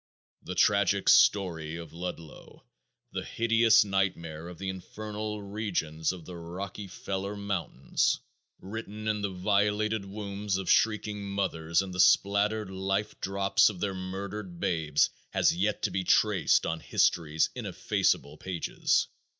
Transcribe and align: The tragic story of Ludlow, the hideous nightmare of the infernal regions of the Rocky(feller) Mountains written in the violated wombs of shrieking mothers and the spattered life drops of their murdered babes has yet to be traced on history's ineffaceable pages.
The 0.41 0.55
tragic 0.55 1.07
story 1.09 1.75
of 1.75 1.93
Ludlow, 1.93 2.63
the 3.13 3.23
hideous 3.23 3.85
nightmare 3.85 4.47
of 4.49 4.57
the 4.57 4.67
infernal 4.67 5.43
regions 5.43 6.11
of 6.11 6.25
the 6.25 6.33
Rocky(feller) 6.35 7.37
Mountains 7.37 8.19
written 8.59 9.07
in 9.07 9.21
the 9.21 9.29
violated 9.29 10.03
wombs 10.05 10.57
of 10.57 10.71
shrieking 10.71 11.29
mothers 11.29 11.83
and 11.83 11.93
the 11.93 11.99
spattered 11.99 12.71
life 12.71 13.21
drops 13.21 13.69
of 13.69 13.79
their 13.79 13.93
murdered 13.93 14.59
babes 14.59 15.11
has 15.33 15.55
yet 15.55 15.83
to 15.83 15.91
be 15.91 16.03
traced 16.03 16.65
on 16.65 16.79
history's 16.79 17.51
ineffaceable 17.53 18.37
pages. 18.37 19.05